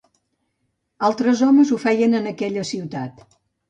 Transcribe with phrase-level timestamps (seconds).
[1.11, 3.27] Altres homes ho feien en aquella ciutat.